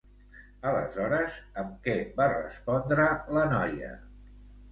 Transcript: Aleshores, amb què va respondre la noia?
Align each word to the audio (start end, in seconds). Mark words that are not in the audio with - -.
Aleshores, 0.69 1.35
amb 1.63 1.75
què 1.87 1.93
va 2.21 2.27
respondre 2.31 3.05
la 3.39 3.43
noia? 3.55 3.93